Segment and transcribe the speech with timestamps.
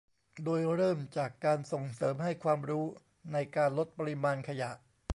[0.43, 2.85] โดยเริ่มจากการส่งเสริมให้ความรู้
[3.33, 4.71] ในการลดปริมาณขยะ